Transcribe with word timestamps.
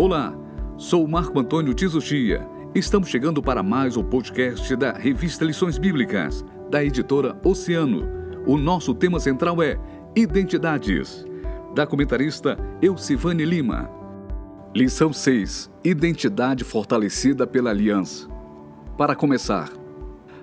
Olá, 0.00 0.32
sou 0.76 1.08
Marco 1.08 1.40
Antônio 1.40 1.74
Tizuchia. 1.74 2.48
Estamos 2.72 3.08
chegando 3.08 3.42
para 3.42 3.64
mais 3.64 3.96
um 3.96 4.04
podcast 4.04 4.76
da 4.76 4.92
revista 4.92 5.44
Lições 5.44 5.76
Bíblicas, 5.76 6.44
da 6.70 6.84
editora 6.84 7.36
Oceano. 7.42 8.08
O 8.46 8.56
nosso 8.56 8.94
tema 8.94 9.18
central 9.18 9.60
é 9.60 9.76
Identidades, 10.14 11.26
da 11.74 11.84
comentarista 11.84 12.56
Elcivane 12.80 13.44
Lima. 13.44 13.90
Lição 14.72 15.12
6: 15.12 15.68
Identidade 15.82 16.62
fortalecida 16.62 17.44
pela 17.44 17.70
aliança. 17.70 18.28
Para 18.96 19.16
começar, 19.16 19.68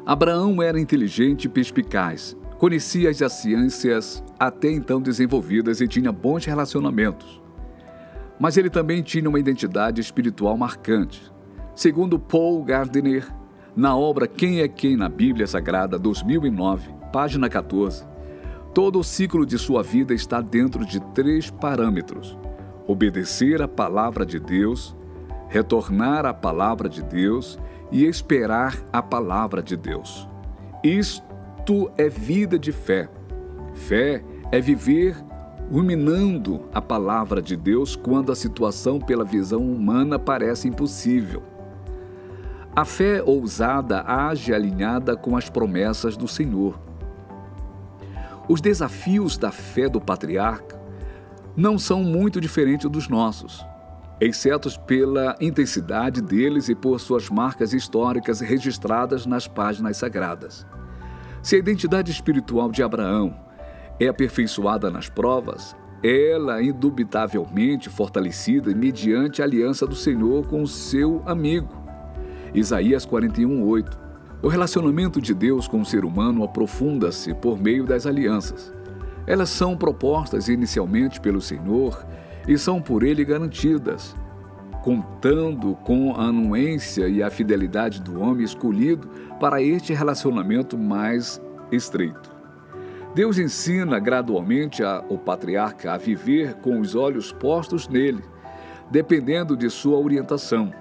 Abraão 0.06 0.62
era 0.62 0.78
inteligente 0.78 1.46
e 1.46 1.50
perspicaz, 1.50 2.36
conhecia 2.58 3.10
as 3.10 3.32
ciências 3.32 4.22
até 4.38 4.70
então 4.70 5.02
desenvolvidas 5.02 5.80
e 5.80 5.88
tinha 5.88 6.12
bons 6.12 6.44
relacionamentos. 6.44 7.45
Mas 8.40 8.58
ele 8.58 8.70
também 8.70 9.02
tinha 9.02 9.30
uma 9.30 9.40
identidade 9.40 10.02
espiritual 10.02 10.58
marcante. 10.58 11.32
Segundo 11.74 12.20
Paul 12.20 12.64
Gardner, 12.64 13.28
na 13.76 13.96
obra 13.96 14.28
Quem 14.28 14.62
é 14.62 14.68
Quem 14.68 14.96
na 14.96 15.10
Bíblia 15.10 15.48
Sagrada, 15.48 16.00
2009, 16.00 16.94
página 17.12 17.50
14, 17.50 18.06
todo 18.74 19.00
o 19.00 19.04
ciclo 19.04 19.46
de 19.46 19.58
sua 19.58 19.84
vida 19.84 20.14
está 20.14 20.42
dentro 20.42 20.86
de 20.86 21.00
três 21.14 21.50
parâmetros: 21.50 22.38
obedecer 22.88 23.62
à 23.62 23.68
palavra 23.68 24.26
de 24.26 24.40
Deus, 24.40 24.96
retornar 25.50 26.26
à 26.26 26.34
palavra 26.34 26.88
de 26.88 27.04
Deus 27.04 27.60
e 27.92 28.06
esperar 28.06 28.78
a 28.92 29.02
palavra 29.02 29.62
de 29.62 29.76
Deus. 29.76 30.28
Isto 30.84 31.92
é 31.98 32.10
vida 32.10 32.60
de 32.60 32.72
fé. 32.72 33.10
Fé 33.74 34.24
é 34.52 34.62
viver 34.62 35.16
ruminando 35.72 36.66
a 36.74 36.82
palavra 36.82 37.42
de 37.42 37.56
Deus 37.56 37.96
quando 37.96 38.32
a 38.32 38.36
situação 38.36 39.00
pela 39.00 39.24
visão 39.24 39.62
humana 39.62 40.20
parece 40.20 40.68
impossível. 40.68 41.44
A 42.76 42.86
fé 42.86 43.24
ousada 43.24 44.04
age 44.06 44.54
alinhada 44.54 45.16
com 45.16 45.36
as 45.38 45.50
promessas 45.50 46.18
do 46.18 46.28
Senhor. 46.28 46.80
Os 48.48 48.62
desafios 48.62 49.38
da 49.38 49.52
fé 49.52 49.90
do 49.90 50.00
patriarca 50.00 50.80
não 51.56 51.80
são 51.80 52.04
muito 52.04 52.40
diferentes 52.40 52.90
dos 52.90 53.08
nossos 53.08 53.66
exceto 54.20 54.80
pela 54.82 55.36
intensidade 55.42 56.22
deles 56.22 56.70
e 56.70 56.76
por 56.76 57.00
suas 57.00 57.30
marcas 57.30 57.74
históricas 57.74 58.40
registradas 58.40 59.26
nas 59.26 59.48
páginas 59.48 59.98
sagradas. 59.98 60.66
Se 61.44 61.56
a 61.56 61.60
identidade 61.60 62.12
espiritual 62.12 62.72
de 62.72 62.82
Abraão 62.82 63.36
é 64.00 64.08
aperfeiçoada 64.08 64.90
nas 64.90 65.10
provas, 65.10 65.76
ela 66.04 66.60
é 66.60 66.66
indubitavelmente 66.66 67.90
fortalecida 67.90 68.74
mediante 68.76 69.42
a 69.42 69.46
aliança 69.46 69.88
do 69.88 69.96
Senhor 69.96 70.46
com 70.48 70.62
o 70.62 70.68
seu 70.68 71.24
amigo. 71.26 71.70
Isaías 72.54 73.06
41:8. 73.06 73.98
O 74.42 74.48
relacionamento 74.48 75.20
de 75.20 75.34
Deus 75.34 75.68
com 75.68 75.82
o 75.82 75.86
ser 75.86 76.06
humano 76.06 76.44
aprofunda-se 76.44 77.34
por 77.34 77.60
meio 77.60 77.86
das 77.86 78.06
alianças. 78.06 78.72
Elas 79.26 79.50
são 79.50 79.76
propostas 79.76 80.48
inicialmente 80.50 81.20
pelo 81.20 81.42
Senhor 81.42 82.06
e 82.48 82.58
são 82.58 82.80
por 82.80 83.02
ele 83.02 83.26
garantidas, 83.26 84.16
contando 84.84 85.74
com 85.78 86.14
a 86.16 86.26
anuência 86.26 87.08
e 87.08 87.24
a 87.24 87.30
fidelidade 87.32 88.00
do 88.02 88.22
homem 88.22 88.46
escolhido 88.46 89.10
para 89.40 89.62
este 89.64 89.94
relacionamento 89.94 90.78
mais 90.78 91.42
estreito. 91.72 92.35
Deus 93.16 93.38
ensina 93.38 93.98
gradualmente 93.98 94.84
o 95.08 95.18
patriarca 95.18 95.94
a 95.94 95.98
viver 95.98 96.56
com 96.56 96.82
os 96.82 96.96
olhos 96.96 97.32
postos 97.32 97.88
nele, 97.88 98.22
dependendo 98.92 99.56
de 99.56 99.70
sua 99.70 99.98
orientação. 99.98 100.74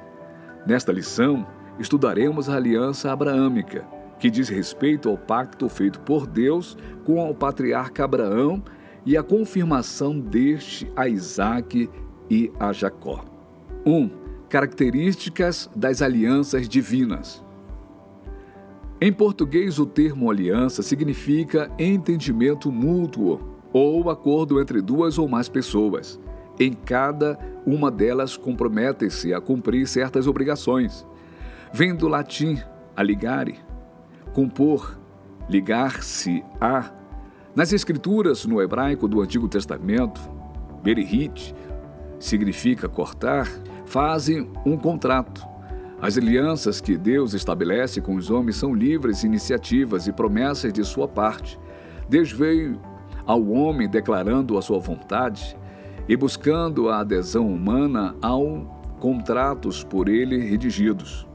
Nesta 0.67 0.91
lição, 0.91 1.47
estudaremos 1.79 2.49
a 2.49 2.57
aliança 2.57 3.13
abraâmica, 3.13 3.87
que 4.19 4.29
diz 4.29 4.49
respeito 4.49 5.09
ao 5.09 5.17
pacto 5.17 5.69
feito 5.69 6.01
por 6.01 6.27
Deus 6.27 6.77
com 7.05 7.31
o 7.31 7.33
patriarca 7.33 8.03
Abraão 8.03 8.61
e 9.07 9.17
a 9.17 9.23
confirmação 9.23 10.19
deste 10.19 10.91
a 10.97 11.07
Isaac 11.07 11.89
e 12.29 12.51
a 12.59 12.73
Jacó. 12.73 13.25
1. 13.87 13.95
Um, 13.95 14.11
características 14.49 15.71
das 15.77 16.03
alianças 16.03 16.69
divinas. 16.69 17.44
Em 19.05 19.13
português, 19.13 19.79
o 19.79 19.85
termo 19.85 20.31
aliança 20.31 20.83
significa 20.83 21.71
entendimento 21.79 22.73
mútuo 22.73 23.39
ou 23.71 24.09
acordo 24.09 24.59
entre 24.59 24.81
duas 24.81 25.19
ou 25.19 25.29
mais 25.29 25.47
pessoas. 25.47 26.19
Em 26.59 26.73
cada 26.73 27.39
uma 27.67 27.91
delas 27.91 28.35
comprometem-se 28.35 29.35
a 29.35 29.43
cumprir 29.43 29.87
certas 29.87 30.27
obrigações. 30.27 31.07
Vem 31.71 31.95
do 31.95 32.09
latim 32.09 32.59
aligare, 32.97 33.59
compor, 34.33 34.99
ligar-se 35.51 36.43
a 36.59 36.91
nas 37.55 37.75
escrituras 37.75 38.47
no 38.47 38.63
hebraico 38.63 39.07
do 39.07 39.21
Antigo 39.21 39.49
Testamento, 39.49 40.19
berihit 40.83 41.55
significa 42.19 42.89
cortar, 42.89 43.47
fazem 43.85 44.51
um 44.65 44.79
contrato. 44.79 45.54
As 46.01 46.19
alianças 46.19 46.81
que 46.81 46.97
Deus 46.97 47.35
estabelece 47.35 48.01
com 48.01 48.15
os 48.15 48.31
homens 48.31 48.57
são 48.57 48.75
livres 48.75 49.25
iniciativas 49.25 50.07
e 50.07 50.13
promessas 50.13 50.73
de 50.73 50.85
sua 50.85 51.09
parte. 51.09 51.59
Deus 52.09 52.31
veio 52.31 52.81
ao 53.25 53.47
homem 53.49 53.89
declarando 53.89 54.59
a 54.59 54.63
sua 54.63 54.79
vontade 54.79 55.57
e 56.09 56.17
buscando 56.17 56.91
a 56.91 57.01
adesão 57.01 57.49
humana 57.49 58.15
aos 58.21 58.67
contratos 59.01 59.83
por 59.83 60.09
ele 60.09 60.39
redigidos. 60.39 61.27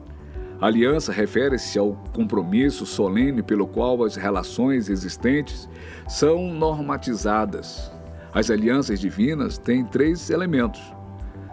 A 0.62 0.68
aliança 0.68 1.12
refere-se 1.12 1.80
ao 1.80 1.94
compromisso 2.14 2.86
solene 2.86 3.42
pelo 3.42 3.66
qual 3.66 4.04
as 4.04 4.16
relações 4.16 4.90
existentes 4.90 5.70
são 6.08 6.54
normatizadas. 6.54 7.92
As 8.34 8.52
alianças 8.52 9.00
divinas 9.00 9.58
têm 9.58 9.86
três 9.86 10.30
elementos: 10.30 10.82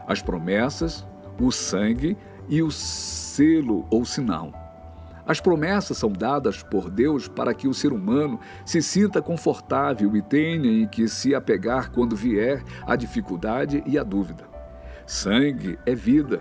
as 0.08 0.20
promessas, 0.20 1.06
o 1.40 1.52
sangue 1.52 2.16
e 2.48 2.62
o 2.62 2.70
selo 2.70 3.86
ou 3.90 4.04
sinal. 4.04 4.52
As 5.26 5.40
promessas 5.40 5.98
são 5.98 6.12
dadas 6.12 6.62
por 6.62 6.88
Deus 6.88 7.26
para 7.26 7.52
que 7.52 7.66
o 7.66 7.74
ser 7.74 7.92
humano 7.92 8.38
se 8.64 8.80
sinta 8.80 9.20
confortável 9.20 10.16
e 10.16 10.22
tenha 10.22 10.82
em 10.82 10.86
que 10.86 11.08
se 11.08 11.34
apegar 11.34 11.90
quando 11.90 12.14
vier 12.14 12.62
a 12.86 12.94
dificuldade 12.94 13.82
e 13.86 13.98
a 13.98 14.04
dúvida. 14.04 14.44
Sangue 15.04 15.78
é 15.84 15.94
vida 15.94 16.40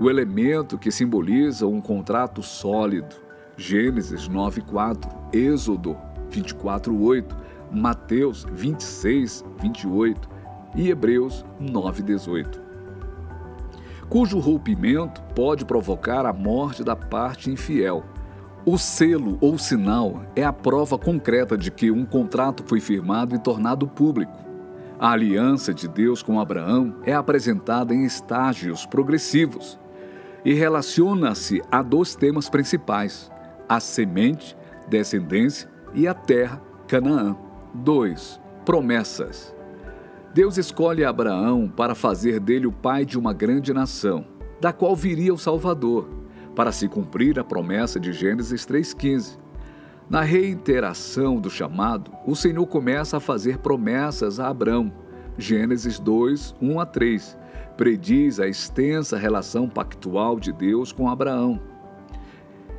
o 0.00 0.08
elemento 0.08 0.78
que 0.78 0.90
simboliza 0.90 1.66
um 1.66 1.80
contrato 1.80 2.42
sólido. 2.42 3.16
Gênesis 3.56 4.28
9:4, 4.28 5.08
Êxodo 5.32 5.96
24:8, 6.30 7.36
Mateus 7.70 8.46
26, 8.50 9.44
28 9.60 10.28
e 10.74 10.88
Hebreus 10.88 11.44
9:18. 11.60 12.71
Cujo 14.12 14.38
rompimento 14.38 15.22
pode 15.34 15.64
provocar 15.64 16.26
a 16.26 16.34
morte 16.34 16.84
da 16.84 16.94
parte 16.94 17.50
infiel. 17.50 18.04
O 18.62 18.76
selo 18.76 19.38
ou 19.40 19.56
sinal 19.56 20.20
é 20.36 20.44
a 20.44 20.52
prova 20.52 20.98
concreta 20.98 21.56
de 21.56 21.70
que 21.70 21.90
um 21.90 22.04
contrato 22.04 22.62
foi 22.66 22.78
firmado 22.78 23.34
e 23.34 23.38
tornado 23.38 23.88
público. 23.88 24.36
A 25.00 25.12
aliança 25.12 25.72
de 25.72 25.88
Deus 25.88 26.22
com 26.22 26.38
Abraão 26.38 26.96
é 27.06 27.14
apresentada 27.14 27.94
em 27.94 28.04
estágios 28.04 28.84
progressivos 28.84 29.80
e 30.44 30.52
relaciona-se 30.52 31.62
a 31.70 31.80
dois 31.80 32.14
temas 32.14 32.50
principais: 32.50 33.32
a 33.66 33.80
semente, 33.80 34.54
descendência 34.90 35.70
e 35.94 36.06
a 36.06 36.12
terra, 36.12 36.60
Canaã. 36.86 37.34
2. 37.72 38.38
Promessas. 38.66 39.54
Deus 40.34 40.56
escolhe 40.56 41.04
Abraão 41.04 41.68
para 41.68 41.94
fazer 41.94 42.40
dele 42.40 42.66
o 42.66 42.72
pai 42.72 43.04
de 43.04 43.18
uma 43.18 43.34
grande 43.34 43.72
nação, 43.74 44.24
da 44.60 44.72
qual 44.72 44.96
viria 44.96 45.32
o 45.32 45.38
Salvador, 45.38 46.08
para 46.56 46.72
se 46.72 46.88
cumprir 46.88 47.38
a 47.38 47.44
promessa 47.44 48.00
de 48.00 48.12
Gênesis 48.12 48.64
3,15. 48.64 49.38
Na 50.08 50.22
reiteração 50.22 51.38
do 51.38 51.50
chamado, 51.50 52.10
o 52.26 52.34
Senhor 52.34 52.66
começa 52.66 53.18
a 53.18 53.20
fazer 53.20 53.58
promessas 53.58 54.40
a 54.40 54.48
Abraão. 54.48 54.92
Gênesis 55.36 55.98
2, 55.98 56.54
1 56.60 56.80
a 56.80 56.86
3 56.86 57.42
prediz 57.76 58.38
a 58.38 58.46
extensa 58.46 59.16
relação 59.16 59.68
pactual 59.68 60.38
de 60.38 60.52
Deus 60.52 60.92
com 60.92 61.08
Abraão. 61.08 61.60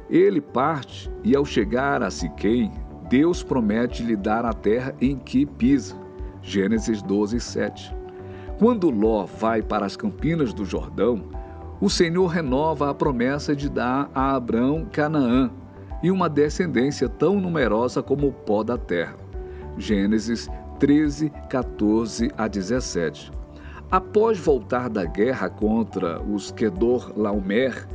Ele 0.10 0.40
parte 0.40 1.12
e, 1.24 1.36
ao 1.36 1.46
chegar 1.46 2.04
a 2.04 2.12
Siquém, 2.12 2.72
Deus 3.10 3.44
promete 3.44 4.04
lhe 4.04 4.16
dar 4.16 4.46
a 4.46 4.54
terra 4.54 4.96
em 5.02 5.18
que 5.18 5.46
pisa. 5.46 6.03
Gênesis 6.44 7.02
12, 7.02 7.40
7. 7.40 7.96
Quando 8.60 8.90
Ló 8.90 9.26
vai 9.26 9.62
para 9.62 9.86
as 9.86 9.96
campinas 9.96 10.54
do 10.54 10.66
Jordão, 10.66 11.24
o 11.80 11.90
Senhor 11.90 12.28
renova 12.28 12.90
a 12.90 12.94
promessa 12.94 13.56
de 13.56 13.70
dar 13.70 14.12
a 14.14 14.36
Abraão 14.36 14.86
Canaã 14.92 15.50
e 16.04 16.12
uma 16.12 16.30
descendência 16.30 17.08
tão 17.08 17.40
numerosa 17.40 18.04
como 18.04 18.28
o 18.28 18.34
pó 18.34 18.62
da 18.62 18.78
terra. 18.78 19.16
Gênesis 19.78 20.50
13, 20.80 21.32
14 21.50 22.30
a 22.38 22.48
17. 22.48 23.32
Após 23.90 24.38
voltar 24.38 24.90
da 24.90 25.06
guerra 25.06 25.50
contra 25.50 26.22
os 26.22 26.52
Kedor 26.52 27.14
Laomer 27.16 27.88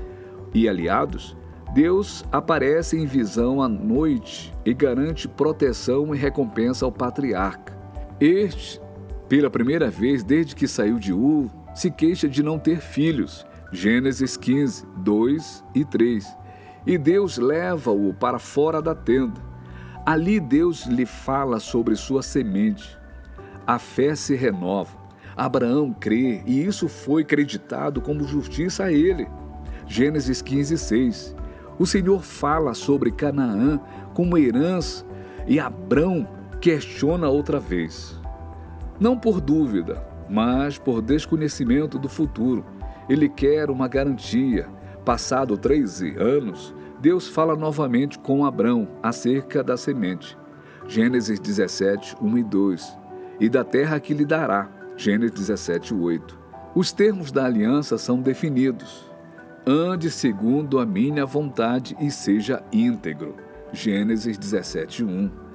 e 0.55 0.69
aliados, 0.69 1.37
Deus 1.75 2.25
aparece 2.33 2.97
em 2.97 3.05
visão 3.05 3.61
à 3.61 3.69
noite 3.69 4.55
e 4.65 4.73
garante 4.73 5.29
proteção 5.29 6.15
e 6.15 6.19
recompensa 6.19 6.87
ao 6.87 6.93
patriarca. 6.93 7.78
Este, 8.21 8.81
pela 9.29 9.49
primeira 9.49 9.91
vez 9.91 10.25
desde 10.25 10.55
que 10.57 10.67
saiu 10.67 10.99
de 10.99 11.13
Ur, 11.13 11.51
se 11.75 11.91
queixa 11.91 12.29
de 12.29 12.43
não 12.43 12.59
ter 12.59 12.81
filhos. 12.81 13.47
Gênesis 13.73 14.37
15, 14.37 14.87
2 14.97 15.65
e 15.75 15.85
3. 15.85 16.27
E 16.87 16.99
Deus 16.99 17.39
leva-o 17.39 18.13
para 18.15 18.39
fora 18.39 18.83
da 18.83 18.95
tenda. 18.95 19.41
Ali 20.05 20.41
Deus 20.41 20.87
lhe 20.87 21.05
fala 21.05 21.61
sobre 21.61 21.95
sua 21.95 22.23
semente. 22.23 22.99
A 23.67 23.79
fé 23.79 24.15
se 24.15 24.35
renova. 24.35 24.97
Abraão 25.37 25.93
crê 25.93 26.43
e 26.47 26.65
isso 26.65 26.89
foi 26.89 27.23
creditado 27.23 28.01
como 28.01 28.25
justiça 28.25 28.85
a 28.85 28.93
ele. 28.93 29.29
Gênesis 29.87 30.43
15, 30.43 30.77
6. 30.77 31.37
O 31.79 31.87
Senhor 31.87 32.23
fala 32.23 32.75
sobre 32.75 33.13
Canaã 33.13 33.79
como 34.15 34.37
herança 34.37 35.07
e 35.47 35.61
Abrão 35.61 36.38
questiona 36.61 37.29
outra 37.29 37.61
vez. 37.61 38.19
Não 38.99 39.17
por 39.19 39.41
dúvida, 39.41 40.05
mas 40.29 40.79
por 40.79 41.01
desconhecimento 41.01 41.99
do 41.99 42.09
futuro. 42.09 42.65
Ele 43.09 43.29
quer 43.29 43.71
uma 43.71 43.89
garantia. 43.89 44.69
Passado 45.05 45.57
13 45.57 46.17
anos, 46.19 46.75
Deus 47.01 47.29
fala 47.29 47.57
novamente 47.57 48.19
com 48.19 48.45
Abrão 48.45 48.89
acerca 49.03 49.63
da 49.63 49.77
semente. 49.77 50.37
Gênesis 50.87 51.39
17, 51.39 52.17
1 52.21 52.39
e 52.39 52.43
2. 52.43 52.99
E 53.41 53.49
da 53.49 53.63
terra 53.65 54.01
que 54.01 54.13
lhe 54.13 54.25
dará 54.25 54.69
Gênesis 54.97 55.39
17, 55.39 55.95
8. 55.95 56.39
Os 56.75 56.91
termos 56.91 57.31
da 57.31 57.45
aliança 57.45 57.97
são 57.97 58.21
definidos. 58.21 59.09
Ande 59.65 60.11
segundo 60.11 60.81
a 60.81 60.87
minha 60.87 61.25
vontade 61.25 61.97
e 62.01 62.11
seja 62.11 62.63
íntegro. 62.73 63.37
Gênesis 63.73 64.37
17, 64.37 65.05
1. 65.05 65.48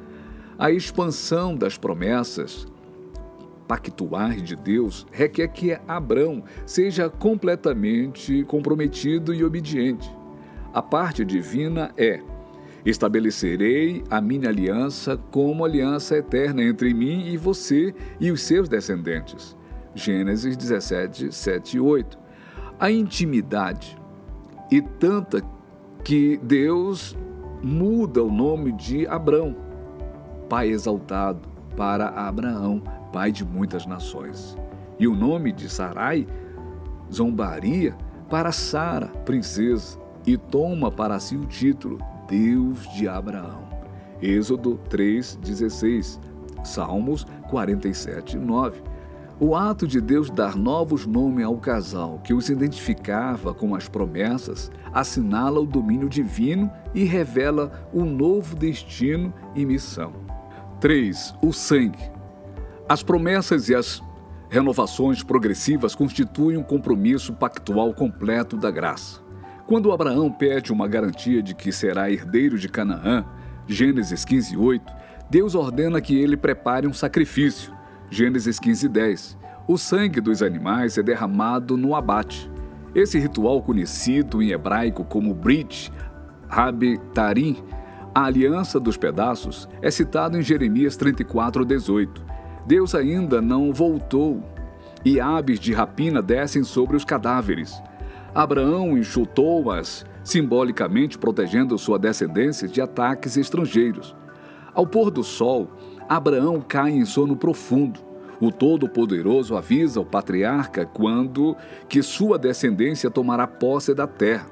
A 0.58 0.72
expansão 0.72 1.56
das 1.56 1.78
promessas 1.78 2.68
pactuais 3.68 4.42
de 4.44 4.56
Deus 4.56 5.06
requer 5.12 5.48
que 5.48 5.78
Abrão 5.88 6.44
seja 6.66 7.10
completamente 7.10 8.44
comprometido 8.44 9.34
e 9.34 9.44
obediente. 9.44 10.10
A 10.74 10.82
parte 10.82 11.24
divina 11.24 11.92
é 11.98 12.22
Estabelecerei 12.86 14.04
a 14.10 14.20
minha 14.20 14.50
aliança 14.50 15.16
como 15.32 15.64
aliança 15.64 16.18
eterna 16.18 16.62
entre 16.62 16.94
mim 16.94 17.28
e 17.28 17.38
você 17.38 17.96
e 18.20 18.30
os 18.30 18.42
seus 18.42 18.68
descendentes. 18.68 19.56
Gênesis 19.96 20.58
17, 20.58 21.34
7 21.34 21.78
e 21.78 21.80
8. 21.80 22.20
A 22.78 22.92
intimidade 22.92 23.98
e 24.70 24.82
tanta 24.82 25.42
que 26.04 26.38
Deus 26.44 27.16
muda 27.62 28.22
o 28.22 28.32
nome 28.32 28.74
de 28.74 29.08
Abrão, 29.08 29.56
pai 30.54 30.70
exaltado, 30.70 31.50
para 31.76 32.10
Abraão, 32.10 32.80
pai 33.12 33.32
de 33.32 33.44
muitas 33.44 33.88
nações. 33.88 34.56
E 35.00 35.08
o 35.08 35.16
nome 35.16 35.52
de 35.52 35.68
Sarai, 35.68 36.28
zombaria, 37.12 37.98
para 38.30 38.52
Sara, 38.52 39.08
princesa, 39.26 39.98
e 40.28 40.38
toma 40.38 40.92
para 40.92 41.20
si 41.20 41.36
o 41.36 41.48
título 41.48 41.98
Deus 42.30 42.88
de 42.94 43.08
Abraão. 43.08 43.68
Êxodo 44.22 44.80
3:16, 44.92 46.20
Salmos 46.64 47.26
47, 47.50 48.38
9. 48.38 48.80
O 49.40 49.56
ato 49.56 49.88
de 49.88 50.00
Deus 50.00 50.30
dar 50.30 50.56
novos 50.56 51.08
nomes 51.08 51.46
ao 51.46 51.58
casal 51.58 52.20
que 52.24 52.32
os 52.32 52.48
identificava 52.48 53.56
com 53.56 53.74
as 53.74 53.90
promessas 53.90 54.70
assinala 54.94 55.60
o 55.60 55.66
domínio 55.66 56.08
divino 56.08 56.70
e 56.94 57.06
revela 57.06 57.90
o 57.92 58.06
novo 58.06 58.56
destino 58.56 59.34
e 59.56 59.66
missão. 59.66 60.23
3. 60.84 61.34
O 61.42 61.54
sangue. 61.54 62.12
As 62.90 63.02
promessas 63.02 63.70
e 63.70 63.74
as 63.74 64.04
renovações 64.50 65.24
progressivas 65.24 65.96
constituem 65.96 66.58
um 66.58 66.62
compromisso 66.62 67.32
pactual 67.32 67.94
completo 67.94 68.58
da 68.58 68.70
graça. 68.70 69.22
Quando 69.66 69.94
Abraão 69.94 70.30
pede 70.30 70.74
uma 70.74 70.86
garantia 70.86 71.42
de 71.42 71.56
que 71.56 71.72
será 71.72 72.12
herdeiro 72.12 72.60
de 72.60 72.68
Canaã, 72.68 73.24
Gênesis 73.66 74.26
15, 74.26 74.58
8, 74.58 74.94
Deus 75.30 75.56
ordena 75.56 76.02
que 76.02 76.20
ele 76.20 76.36
prepare 76.36 76.86
um 76.86 76.92
sacrifício, 76.92 77.74
Gênesis 78.10 78.60
15, 78.60 78.90
10. 78.90 79.38
O 79.66 79.78
sangue 79.78 80.20
dos 80.20 80.44
animais 80.44 80.98
é 80.98 81.02
derramado 81.02 81.78
no 81.78 81.96
abate. 81.96 82.52
Esse 82.94 83.18
ritual, 83.18 83.62
conhecido 83.62 84.44
em 84.44 84.52
hebraico 84.52 85.06
como 85.06 85.34
Brit 85.34 85.90
Tarim, 87.14 87.64
a 88.14 88.26
aliança 88.26 88.80
dos 88.80 88.96
pedaços, 88.96 89.68
é 89.82 89.90
citado 89.90 90.38
em 90.38 90.42
Jeremias 90.42 90.96
34, 90.96 91.66
18. 91.66 92.24
Deus 92.66 92.94
ainda 92.94 93.42
não 93.42 93.74
voltou 93.74 94.44
e 95.04 95.20
aves 95.20 95.60
de 95.60 95.74
rapina 95.74 96.22
descem 96.22 96.64
sobre 96.64 96.96
os 96.96 97.04
cadáveres. 97.04 97.82
Abraão 98.34 98.98
enxutou-as, 98.98 100.06
simbolicamente 100.24 101.18
protegendo 101.18 101.78
sua 101.78 101.98
descendência 101.98 102.68
de 102.68 102.80
ataques 102.82 103.36
estrangeiros. 103.36 104.16
Ao 104.74 104.86
pôr 104.86 105.10
do 105.10 105.24
sol, 105.24 105.72
Abraão 106.08 106.62
cai 106.62 106.92
em 106.92 107.06
sono 107.06 107.36
profundo. 107.36 108.00
O 108.40 108.52
Todo-Poderoso 108.52 109.56
avisa 109.56 110.00
o 110.00 110.06
patriarca 110.06 110.86
quando 110.86 111.56
que 111.88 112.02
sua 112.04 112.38
descendência 112.38 113.10
tomará 113.10 113.48
posse 113.48 113.94
da 113.94 114.06
terra, 114.06 114.48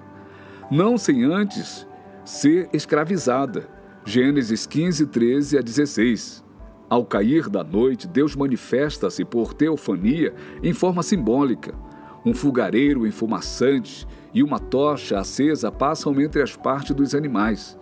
não 0.70 0.98
sem 0.98 1.24
antes 1.24 1.88
ser 2.26 2.70
escravizada. 2.74 3.68
Gênesis 4.06 4.66
15, 4.66 5.08
13 5.08 5.58
a 5.58 5.62
16. 5.62 6.44
Ao 6.90 7.06
cair 7.06 7.50
da 7.50 7.64
noite, 7.64 8.08
Deus 8.08 8.36
manifesta-se 8.36 9.24
por 9.24 9.54
teofania 9.54 10.34
em 10.62 10.74
forma 10.74 11.04
simbólica. 11.04 11.74
Um 12.26 12.34
fogareiro 12.34 13.08
enfumaçante 13.08 14.08
e 14.34 14.44
uma 14.44 14.60
tocha 14.60 15.20
acesa 15.20 15.72
passam 15.72 16.20
entre 16.20 16.42
as 16.42 16.56
partes 16.56 16.96
dos 16.96 17.16
animais. 17.16 17.78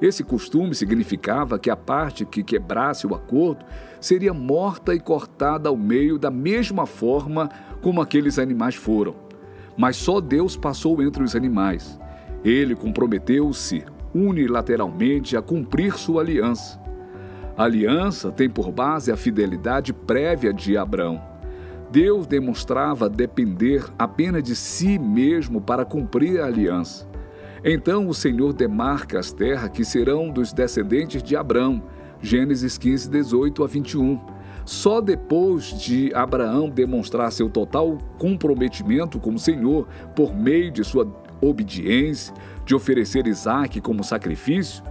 Esse 0.00 0.24
costume 0.24 0.74
significava 0.74 1.58
que 1.58 1.68
a 1.68 1.76
parte 1.76 2.24
que 2.24 2.42
quebrasse 2.42 3.06
o 3.06 3.14
acordo 3.14 3.64
seria 4.00 4.32
morta 4.32 4.94
e 4.94 5.00
cortada 5.00 5.68
ao 5.68 5.76
meio 5.76 6.18
da 6.18 6.30
mesma 6.30 6.86
forma 6.86 7.50
como 7.82 8.00
aqueles 8.00 8.38
animais 8.38 8.74
foram. 8.74 9.14
Mas 9.76 9.96
só 9.96 10.20
Deus 10.20 10.56
passou 10.56 11.02
entre 11.02 11.22
os 11.22 11.36
animais. 11.36 11.98
Ele 12.44 12.74
comprometeu-se 12.74 13.84
unilateralmente 14.14 15.36
a 15.36 15.42
cumprir 15.42 15.96
sua 15.98 16.22
aliança. 16.22 16.80
A 17.56 17.64
aliança 17.64 18.32
tem 18.32 18.48
por 18.48 18.72
base 18.72 19.12
a 19.12 19.16
fidelidade 19.16 19.92
prévia 19.92 20.52
de 20.52 20.76
Abraão. 20.76 21.20
Deus 21.90 22.26
demonstrava 22.26 23.08
depender 23.08 23.84
apenas 23.98 24.42
de 24.42 24.54
si 24.54 24.98
mesmo 24.98 25.60
para 25.60 25.84
cumprir 25.84 26.40
a 26.40 26.46
aliança. 26.46 27.08
Então 27.62 28.08
o 28.08 28.14
Senhor 28.14 28.52
demarca 28.52 29.18
as 29.18 29.32
terras 29.32 29.70
que 29.70 29.84
serão 29.84 30.30
dos 30.30 30.52
descendentes 30.52 31.22
de 31.22 31.36
Abraão. 31.36 31.82
Gênesis 32.22 32.78
15, 32.78 33.10
18 33.10 33.64
a 33.64 33.66
21. 33.66 34.20
Só 34.64 35.00
depois 35.00 35.66
de 35.78 36.14
Abraão 36.14 36.70
demonstrar 36.70 37.32
seu 37.32 37.50
total 37.50 37.98
comprometimento 38.18 39.18
com 39.18 39.34
o 39.34 39.38
Senhor 39.38 39.88
por 40.14 40.34
meio 40.34 40.70
de 40.70 40.84
sua 40.84 41.04
obediência, 41.40 42.34
de 42.64 42.74
oferecer 42.74 43.26
Isaac 43.26 43.80
como 43.80 44.04
sacrifício, 44.04 44.82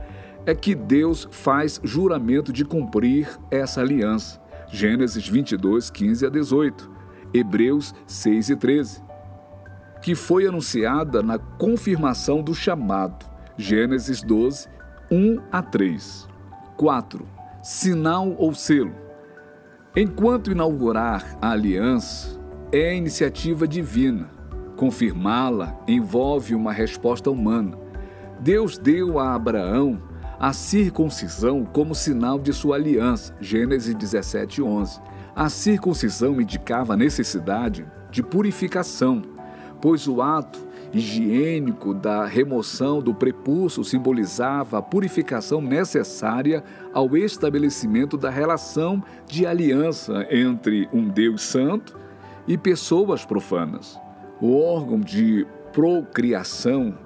é 0.46 0.56
que 0.56 0.74
Deus 0.74 1.28
faz 1.32 1.80
juramento 1.84 2.52
de 2.52 2.66
cumprir 2.66 3.30
essa 3.52 3.82
aliança. 3.82 4.42
Gênesis 4.72 5.28
22, 5.28 5.90
15 5.90 6.26
a 6.26 6.30
18, 6.30 6.92
Hebreus 7.34 7.94
6 8.08 8.50
e 8.50 8.56
13, 8.56 9.04
que 10.02 10.16
foi 10.16 10.48
anunciada 10.48 11.22
na 11.22 11.38
confirmação 11.38 12.42
do 12.42 12.54
chamado, 12.54 13.26
Gênesis 13.58 14.22
12, 14.22 14.68
1 15.12 15.42
a 15.52 15.62
3. 15.62 16.28
4. 16.78 17.28
Sinal 17.62 18.36
ou 18.38 18.54
selo. 18.54 18.96
Enquanto 19.96 20.52
inaugurar 20.52 21.38
a 21.42 21.52
aliança 21.52 22.40
é 22.72 22.96
iniciativa 22.96 23.68
divina, 23.68 24.30
confirmá-la 24.80 25.78
envolve 25.86 26.56
uma 26.56 26.72
resposta 26.72 27.30
humana. 27.30 27.78
Deus 28.40 28.78
deu 28.78 29.20
a 29.20 29.36
Abraão 29.36 30.02
a 30.40 30.54
circuncisão 30.54 31.66
como 31.66 31.94
sinal 31.94 32.40
de 32.40 32.54
sua 32.54 32.78
aliança. 32.78 33.36
Gênesis 33.42 33.94
17, 33.94 34.62
11. 34.62 35.02
A 35.36 35.50
circuncisão 35.50 36.40
indicava 36.40 36.94
a 36.94 36.98
necessidade 36.98 37.86
de 38.10 38.24
purificação, 38.24 39.22
pois 39.82 40.08
o 40.08 40.22
ato 40.22 40.66
higiênico 40.94 41.94
da 41.94 42.26
remoção 42.26 43.02
do 43.02 43.14
prepulso 43.14 43.84
simbolizava 43.84 44.78
a 44.78 44.82
purificação 44.82 45.60
necessária 45.60 46.64
ao 46.94 47.18
estabelecimento 47.18 48.16
da 48.16 48.30
relação 48.30 49.04
de 49.28 49.46
aliança 49.46 50.26
entre 50.32 50.88
um 50.94 51.10
Deus 51.10 51.42
santo 51.42 52.00
e 52.48 52.58
pessoas 52.58 53.26
profanas. 53.26 54.00
O 54.42 54.58
órgão 54.58 55.02
de 55.02 55.46
procriação 55.74 56.98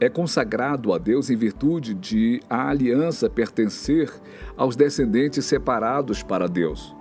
é 0.00 0.08
consagrado 0.08 0.94
a 0.94 0.98
Deus 0.98 1.28
em 1.28 1.36
virtude 1.36 1.92
de 1.92 2.40
a 2.48 2.70
aliança 2.70 3.28
pertencer 3.28 4.10
aos 4.56 4.74
descendentes 4.74 5.44
separados 5.44 6.22
para 6.22 6.48
Deus. 6.48 6.96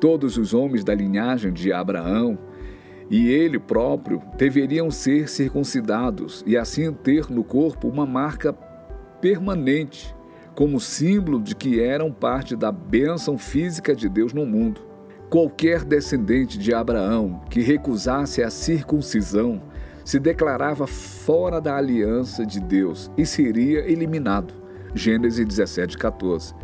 Todos 0.00 0.38
os 0.38 0.54
homens 0.54 0.82
da 0.82 0.94
linhagem 0.94 1.52
de 1.52 1.70
Abraão 1.70 2.38
e 3.10 3.28
ele 3.28 3.58
próprio 3.58 4.22
deveriam 4.38 4.90
ser 4.90 5.28
circuncidados 5.28 6.42
e 6.46 6.56
assim 6.56 6.90
ter 6.90 7.30
no 7.30 7.44
corpo 7.44 7.88
uma 7.88 8.06
marca 8.06 8.54
permanente, 9.20 10.16
como 10.54 10.80
símbolo 10.80 11.42
de 11.42 11.54
que 11.54 11.78
eram 11.78 12.10
parte 12.10 12.56
da 12.56 12.72
bênção 12.72 13.36
física 13.36 13.94
de 13.94 14.08
Deus 14.08 14.32
no 14.32 14.46
mundo. 14.46 14.95
Qualquer 15.28 15.82
descendente 15.84 16.56
de 16.56 16.72
Abraão 16.72 17.40
que 17.50 17.60
recusasse 17.60 18.42
a 18.42 18.50
circuncisão 18.50 19.60
se 20.04 20.20
declarava 20.20 20.86
fora 20.86 21.60
da 21.60 21.76
aliança 21.76 22.46
de 22.46 22.60
Deus 22.60 23.10
e 23.18 23.26
seria 23.26 23.80
eliminado. 23.90 24.54
Gênesis 24.94 25.44
17, 25.44 25.98
14. 25.98 26.54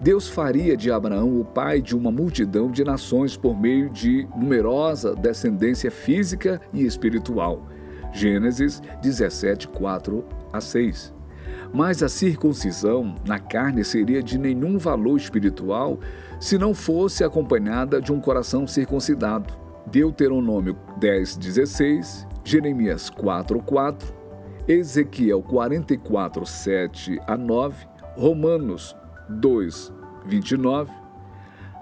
Deus 0.00 0.28
faria 0.28 0.76
de 0.76 0.90
Abraão 0.90 1.40
o 1.40 1.44
pai 1.44 1.80
de 1.80 1.94
uma 1.94 2.10
multidão 2.10 2.70
de 2.70 2.82
nações 2.82 3.36
por 3.36 3.58
meio 3.58 3.88
de 3.90 4.26
numerosa 4.36 5.14
descendência 5.14 5.90
física 5.90 6.60
e 6.72 6.84
espiritual. 6.84 7.68
Gênesis 8.12 8.82
17, 9.02 9.68
4 9.68 10.24
a 10.52 10.60
6. 10.60 11.19
Mas 11.72 12.02
a 12.02 12.08
circuncisão 12.08 13.14
na 13.24 13.38
carne 13.38 13.84
seria 13.84 14.22
de 14.22 14.38
nenhum 14.38 14.76
valor 14.76 15.16
espiritual 15.16 15.98
se 16.40 16.58
não 16.58 16.74
fosse 16.74 17.22
acompanhada 17.22 18.00
de 18.00 18.12
um 18.12 18.20
coração 18.20 18.66
circuncidado. 18.66 19.54
Deuteronômio 19.86 20.76
10, 20.98 21.36
16, 21.36 22.26
Jeremias 22.44 23.08
4, 23.10 23.60
4, 23.60 24.14
Ezequiel 24.66 25.42
44, 25.42 26.44
7 26.46 27.20
a 27.26 27.36
9, 27.36 27.86
Romanos 28.16 28.96
2, 29.28 29.92
29, 30.26 30.92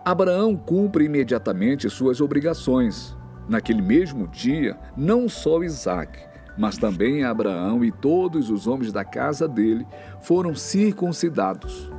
Abraão 0.04 0.56
cumpre 0.56 1.04
imediatamente 1.04 1.90
suas 1.90 2.20
obrigações. 2.20 3.16
Naquele 3.48 3.82
mesmo 3.82 4.26
dia, 4.28 4.76
não 4.96 5.28
só 5.28 5.62
Isaac, 5.62 6.18
mas 6.58 6.76
também 6.76 7.22
Abraão 7.22 7.84
e 7.84 7.92
todos 7.92 8.50
os 8.50 8.66
homens 8.66 8.92
da 8.92 9.04
casa 9.04 9.46
dele 9.46 9.86
foram 10.20 10.54
circuncidados. 10.56 11.90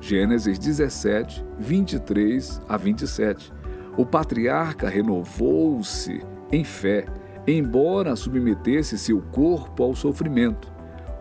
Gênesis 0.00 0.58
17, 0.58 1.44
23 1.60 2.60
a 2.68 2.76
27. 2.76 3.52
O 3.96 4.04
patriarca 4.04 4.88
renovou-se 4.88 6.20
em 6.50 6.64
fé, 6.64 7.06
embora 7.46 8.16
submetesse 8.16 8.98
seu 8.98 9.22
corpo 9.22 9.84
ao 9.84 9.94
sofrimento. 9.94 10.72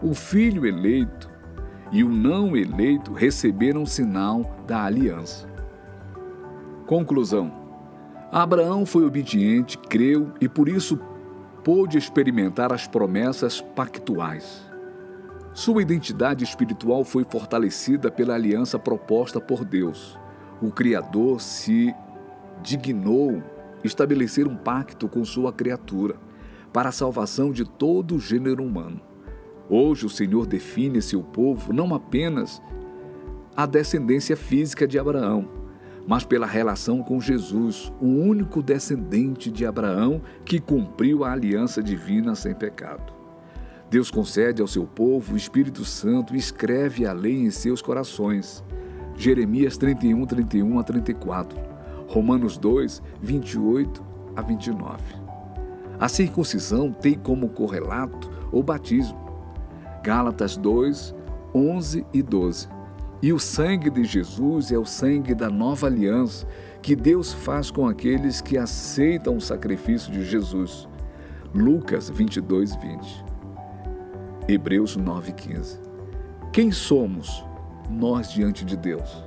O 0.01 0.15
filho 0.15 0.65
eleito 0.65 1.29
e 1.91 2.03
o 2.03 2.09
não 2.09 2.57
eleito 2.57 3.13
receberam 3.13 3.85
sinal 3.85 4.55
da 4.65 4.83
aliança. 4.83 5.47
Conclusão: 6.87 7.51
Abraão 8.31 8.85
foi 8.85 9.05
obediente, 9.05 9.77
creu 9.77 10.31
e 10.41 10.49
por 10.49 10.67
isso 10.67 10.97
pôde 11.63 11.97
experimentar 11.97 12.73
as 12.73 12.87
promessas 12.87 13.61
pactuais. 13.61 14.69
Sua 15.53 15.81
identidade 15.81 16.43
espiritual 16.43 17.03
foi 17.03 17.23
fortalecida 17.23 18.09
pela 18.09 18.35
aliança 18.35 18.79
proposta 18.79 19.39
por 19.39 19.65
Deus. 19.65 20.17
O 20.61 20.71
Criador 20.71 21.41
se 21.41 21.93
dignou 22.61 23.43
estabelecer 23.83 24.47
um 24.47 24.55
pacto 24.55 25.07
com 25.07 25.25
sua 25.25 25.51
criatura 25.51 26.15
para 26.71 26.89
a 26.89 26.93
salvação 26.93 27.51
de 27.51 27.65
todo 27.65 28.15
o 28.15 28.19
gênero 28.19 28.63
humano. 28.63 29.01
Hoje 29.69 30.05
o 30.05 30.09
Senhor 30.09 30.45
define 30.45 31.01
seu 31.01 31.21
povo 31.21 31.73
não 31.73 31.93
apenas 31.93 32.61
a 33.55 33.65
descendência 33.65 34.37
física 34.37 34.87
de 34.87 34.97
Abraão, 34.97 35.60
mas 36.07 36.23
pela 36.23 36.45
relação 36.45 37.03
com 37.03 37.19
Jesus, 37.19 37.91
o 38.01 38.07
único 38.07 38.61
descendente 38.61 39.51
de 39.51 39.65
Abraão 39.65 40.21
que 40.43 40.59
cumpriu 40.59 41.23
a 41.23 41.31
aliança 41.31 41.81
divina 41.81 42.35
sem 42.35 42.53
pecado. 42.53 43.13
Deus 43.89 44.09
concede 44.09 44.61
ao 44.61 44.67
seu 44.67 44.85
povo 44.85 45.33
o 45.33 45.37
Espírito 45.37 45.83
Santo 45.83 46.33
e 46.33 46.39
escreve 46.39 47.05
a 47.05 47.11
lei 47.11 47.43
em 47.43 47.51
seus 47.51 47.81
corações. 47.81 48.63
Jeremias 49.17 49.77
31, 49.77 50.25
31 50.25 50.79
a 50.79 50.83
34, 50.83 51.59
Romanos 52.07 52.57
2, 52.57 53.03
28 53.21 54.03
a 54.35 54.41
29. 54.41 55.21
A 55.99 56.07
circuncisão 56.07 56.91
tem 56.91 57.15
como 57.15 57.49
correlato 57.49 58.31
o 58.51 58.63
batismo. 58.63 59.19
Gálatas 60.03 60.57
2, 60.57 61.13
11 61.53 62.05
e 62.13 62.23
12. 62.23 62.80
E 63.21 63.31
o 63.31 63.37
sangue 63.37 63.89
de 63.91 64.03
Jesus 64.03 64.71
é 64.71 64.77
o 64.77 64.85
sangue 64.85 65.35
da 65.35 65.47
nova 65.47 65.85
aliança 65.85 66.47
que 66.81 66.95
Deus 66.95 67.31
faz 67.31 67.69
com 67.69 67.87
aqueles 67.87 68.41
que 68.41 68.57
aceitam 68.57 69.37
o 69.37 69.41
sacrifício 69.41 70.11
de 70.11 70.25
Jesus. 70.25 70.89
Lucas 71.53 72.09
22, 72.09 72.75
20. 72.75 73.25
Hebreus 74.47 74.95
9, 74.95 75.33
15. 75.33 75.79
Quem 76.51 76.71
somos 76.71 77.45
nós 77.89 78.31
diante 78.31 78.65
de 78.65 78.75
Deus? 78.75 79.23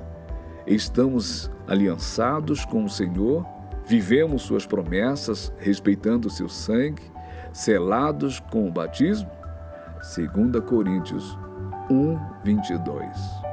Estamos 0.66 1.48
aliançados 1.68 2.64
com 2.64 2.84
o 2.84 2.90
Senhor, 2.90 3.46
vivemos 3.86 4.42
Suas 4.42 4.66
promessas, 4.66 5.52
respeitando 5.58 6.26
o 6.26 6.30
seu 6.30 6.48
sangue, 6.48 7.02
selados 7.52 8.40
com 8.40 8.66
o 8.66 8.72
batismo? 8.72 9.30
2 10.16 10.64
Coríntios 10.64 11.38
1, 11.88 12.18
22. 12.44 13.43